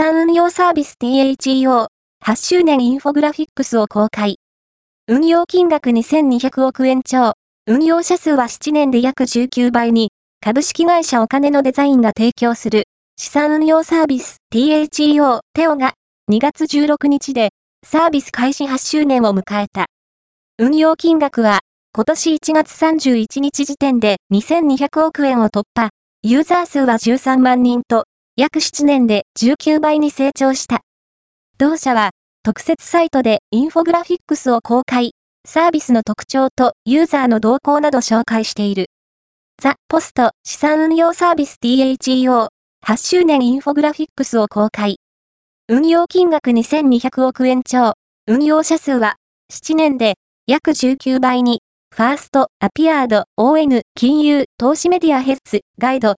[0.00, 1.88] 産運用サービス THEO8
[2.36, 4.36] 周年インフォグラフィックスを公開。
[5.08, 7.32] 運用金額2200億円超。
[7.66, 12.84] 運用者数は7年で約19倍に、株式会社お金のデザインが提供する
[13.16, 15.94] 資産運用サービス THEO テオが
[16.30, 17.48] 2月16日で
[17.84, 19.86] サービス開始8周年を迎えた。
[20.58, 21.58] 運用金額は
[21.92, 25.88] 今年1月31日時点で2200億円を突破。
[26.22, 28.04] ユーザー数は13万人と
[28.38, 30.82] 約7年で19倍に成長した。
[31.58, 32.10] 同社は
[32.44, 35.10] 特設サイトでインフォグラフィックスを公開、
[35.44, 38.90] サービスの特徴とユーザーの動向など紹介している。
[39.60, 42.46] ザ・ポスト資産運用サービス THEO
[42.86, 44.98] 8周年インフォグラフィックスを公開。
[45.66, 47.94] 運用金額2200億円超。
[48.28, 49.16] 運用者数は
[49.50, 50.14] 7年で
[50.46, 51.60] 約19倍に。
[51.90, 56.14] ファースト、アピアード、ON、金融、投資メディアヘッズ、ガイド、